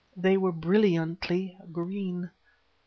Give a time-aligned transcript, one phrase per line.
[0.17, 2.31] They were brilliantly green.